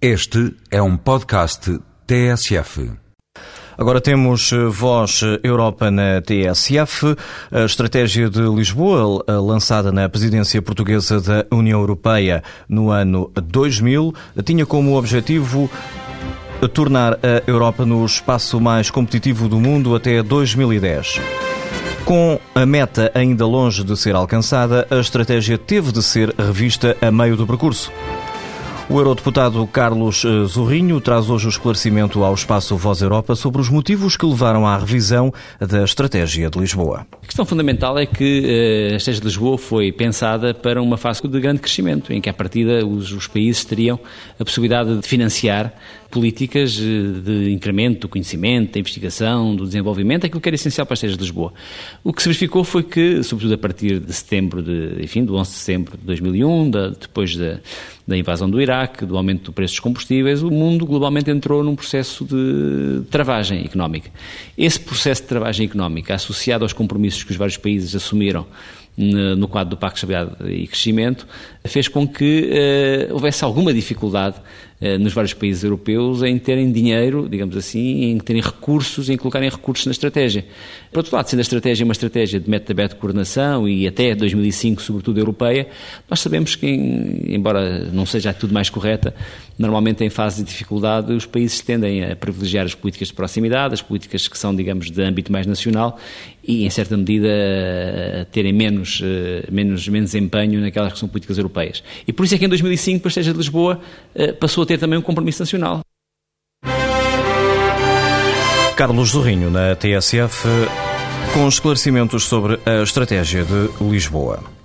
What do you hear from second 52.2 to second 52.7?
se verificou